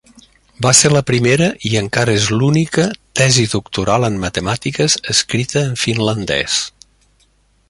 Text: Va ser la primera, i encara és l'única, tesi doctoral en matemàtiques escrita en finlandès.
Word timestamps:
Va 0.65 0.69
ser 0.77 0.89
la 0.93 1.01
primera, 1.09 1.49
i 1.71 1.73
encara 1.81 2.15
és 2.21 2.25
l'única, 2.39 2.85
tesi 3.21 3.47
doctoral 3.53 4.09
en 4.11 4.19
matemàtiques 4.27 4.99
escrita 5.15 5.67
en 5.71 5.81
finlandès. 5.87 6.61